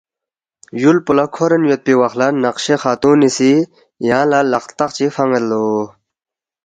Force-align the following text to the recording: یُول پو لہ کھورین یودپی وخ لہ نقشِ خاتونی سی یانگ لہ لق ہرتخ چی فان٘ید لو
یُول 0.81 0.97
پو 1.05 1.11
لہ 1.17 1.25
کھورین 1.33 1.63
یودپی 1.67 1.93
وخ 1.99 2.13
لہ 2.19 2.27
نقشِ 2.43 2.65
خاتونی 2.81 3.29
سی 3.37 3.51
یانگ 4.07 4.29
لہ 4.31 4.39
لق 4.51 4.63
ہرتخ 4.67 4.89
چی 4.97 5.05
فان٘ید 5.15 5.43
لو 5.49 5.65